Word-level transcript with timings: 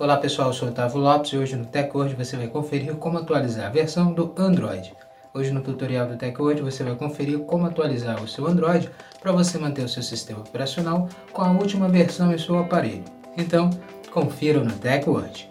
Olá 0.00 0.16
pessoal, 0.16 0.48
eu 0.48 0.54
sou 0.54 0.68
o 0.68 0.70
Otávio 0.70 0.98
Lopes 0.98 1.30
e 1.30 1.36
hoje 1.36 1.54
no 1.54 1.66
TechWord 1.66 2.14
você 2.14 2.34
vai 2.34 2.46
conferir 2.46 2.94
como 2.94 3.18
atualizar 3.18 3.66
a 3.66 3.68
versão 3.68 4.14
do 4.14 4.32
Android. 4.38 4.94
Hoje 5.34 5.50
no 5.50 5.60
tutorial 5.60 6.06
do 6.08 6.16
TechWord 6.16 6.62
você 6.62 6.82
vai 6.82 6.94
conferir 6.94 7.40
como 7.40 7.66
atualizar 7.66 8.18
o 8.22 8.26
seu 8.26 8.46
Android 8.46 8.88
para 9.20 9.30
você 9.30 9.58
manter 9.58 9.84
o 9.84 9.88
seu 9.90 10.02
sistema 10.02 10.40
operacional 10.40 11.06
com 11.34 11.42
a 11.42 11.50
última 11.50 11.86
versão 11.86 12.32
em 12.32 12.38
seu 12.38 12.58
aparelho. 12.58 13.04
Então, 13.36 13.68
confira 14.10 14.64
no 14.64 14.72
TechWord. 14.72 15.49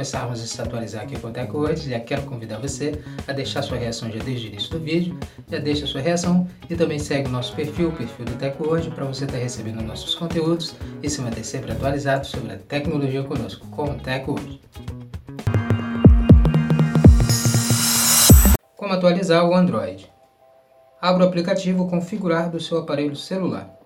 Começarmos 0.00 0.42
a 0.42 0.46
se 0.46 0.62
atualizar 0.62 1.02
aqui 1.02 1.18
com 1.18 1.28
o 1.28 1.30
TechWord, 1.30 1.90
já 1.90 2.00
quero 2.00 2.22
convidar 2.22 2.58
você 2.58 2.98
a 3.28 3.34
deixar 3.34 3.60
sua 3.60 3.76
reação 3.76 4.10
já 4.10 4.18
desde 4.18 4.46
o 4.46 4.48
início 4.48 4.70
do 4.70 4.80
vídeo, 4.80 5.20
já 5.46 5.58
deixa 5.58 5.86
sua 5.86 6.00
reação 6.00 6.48
e 6.70 6.74
também 6.74 6.98
segue 6.98 7.28
o 7.28 7.30
nosso 7.30 7.54
perfil, 7.54 7.90
o 7.90 7.92
perfil 7.92 8.24
do 8.24 8.32
TechWord, 8.36 8.92
para 8.92 9.04
você 9.04 9.26
estar 9.26 9.36
recebendo 9.36 9.82
nossos 9.82 10.14
conteúdos 10.14 10.74
e 11.02 11.10
se 11.10 11.20
manter 11.20 11.44
sempre 11.44 11.72
atualizado 11.72 12.26
sobre 12.26 12.54
a 12.54 12.56
tecnologia 12.56 13.22
conosco 13.22 13.66
com 13.66 13.90
o 13.90 13.94
TechWord. 13.98 14.62
Como 18.74 18.94
atualizar 18.94 19.46
o 19.46 19.54
Android? 19.54 20.10
Abra 20.98 21.26
o 21.26 21.28
aplicativo 21.28 21.86
Configurar 21.90 22.50
do 22.50 22.58
seu 22.58 22.78
aparelho 22.78 23.14
celular. 23.14 23.79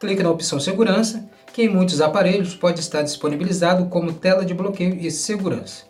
Clique 0.00 0.22
na 0.22 0.30
opção 0.30 0.58
Segurança, 0.58 1.28
que 1.52 1.62
em 1.62 1.68
muitos 1.68 2.00
aparelhos 2.00 2.54
pode 2.54 2.80
estar 2.80 3.02
disponibilizado 3.02 3.84
como 3.90 4.14
tela 4.14 4.46
de 4.46 4.54
bloqueio 4.54 4.94
e 4.94 5.10
segurança. 5.10 5.84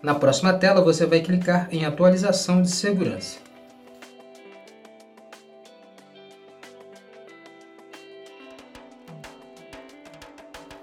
Na 0.00 0.14
próxima 0.14 0.52
tela 0.52 0.80
você 0.80 1.04
vai 1.04 1.18
clicar 1.18 1.66
em 1.72 1.84
Atualização 1.84 2.62
de 2.62 2.70
segurança. 2.70 3.38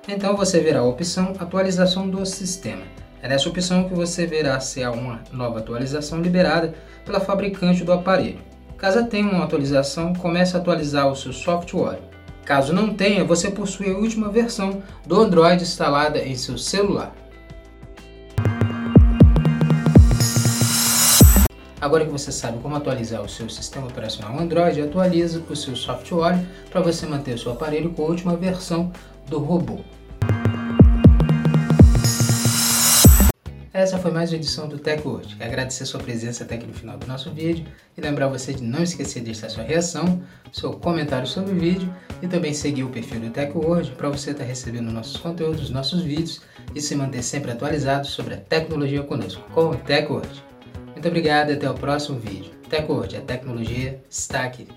Então 0.10 0.36
você 0.36 0.60
verá 0.60 0.80
a 0.80 0.84
opção 0.84 1.34
Atualização 1.40 2.10
do 2.10 2.26
sistema. 2.26 2.84
É 3.22 3.30
nessa 3.30 3.48
opção 3.48 3.88
que 3.88 3.96
você 3.96 4.28
verá 4.28 4.60
se 4.60 4.84
há 4.84 4.92
uma 4.92 5.24
nova 5.32 5.60
atualização 5.60 6.22
liberada 6.22 6.76
pela 7.06 7.22
fabricante 7.22 7.86
do 7.86 7.94
aparelho. 7.94 8.47
Caso 8.78 9.04
tenha 9.08 9.28
uma 9.28 9.46
atualização, 9.46 10.14
comece 10.14 10.56
a 10.56 10.60
atualizar 10.60 11.08
o 11.08 11.16
seu 11.16 11.34
software. 11.34 12.00
Caso 12.46 12.72
não 12.72 12.94
tenha, 12.94 13.24
você 13.26 13.50
possui 13.50 13.92
a 13.92 13.98
última 13.98 14.30
versão 14.30 14.84
do 15.04 15.20
Android 15.20 15.64
instalada 15.64 16.20
em 16.20 16.36
seu 16.36 16.60
celular. 16.60 17.12
Agora 21.82 22.06
que 22.06 22.12
você 22.12 22.32
sabe 22.32 22.60
como 22.60 22.76
atualizar 22.76 23.22
o 23.24 23.30
seu 23.30 23.50
sistema 23.50 23.88
operacional 23.88 24.40
Android, 24.40 24.80
atualize 24.80 25.44
o 25.50 25.56
seu 25.56 25.76
software 25.76 26.40
para 26.70 26.82
você 26.82 27.08
manter 27.08 27.34
o 27.34 27.38
seu 27.40 27.54
aparelho 27.54 27.90
com 27.90 28.04
a 28.04 28.08
última 28.08 28.36
versão 28.36 28.92
do 29.28 29.40
robô. 29.40 29.80
Essa 33.78 34.00
foi 34.00 34.10
mais 34.10 34.32
uma 34.32 34.38
edição 34.38 34.68
do 34.68 34.80
TechWord. 34.80 35.36
Quero 35.36 35.52
agradecer 35.52 35.86
sua 35.86 36.00
presença 36.00 36.44
até 36.44 36.56
aqui 36.56 36.66
no 36.66 36.74
final 36.74 36.98
do 36.98 37.06
nosso 37.06 37.32
vídeo 37.32 37.64
e 37.96 38.02
lembrar 38.02 38.28
você 38.28 38.52
de 38.52 38.64
não 38.64 38.82
esquecer 38.82 39.20
de 39.20 39.26
deixar 39.26 39.50
sua 39.50 39.64
reação, 39.64 40.20
seu 40.52 40.74
comentário 40.74 41.28
sobre 41.28 41.52
o 41.52 41.56
vídeo 41.56 41.96
e 42.20 42.28
também 42.28 42.56
seguir 42.56 42.84
o 42.86 42.90
perfil 42.90 43.20
do 43.20 43.30
TechWord 43.30 43.92
para 43.92 44.10
você 44.10 44.32
estar 44.32 44.46
recebendo 44.46 44.92
nossos 44.92 45.18
conteúdos, 45.18 45.70
nossos 45.70 46.02
vídeos 46.02 46.42
e 46.74 46.82
se 46.82 46.96
manter 46.96 47.22
sempre 47.22 47.52
atualizado 47.52 48.08
sobre 48.08 48.34
a 48.34 48.38
tecnologia 48.38 49.04
conosco 49.04 49.48
com 49.52 49.70
o 49.70 49.76
TechWord. 49.76 50.44
Muito 50.94 51.08
obrigado 51.08 51.52
e 51.52 51.54
até 51.54 51.70
o 51.70 51.76
próximo 51.76 52.18
vídeo. 52.18 52.52
TechWord, 52.68 53.18
a 53.18 53.22
tecnologia 53.22 54.02
está 54.10 54.42
aqui. 54.42 54.68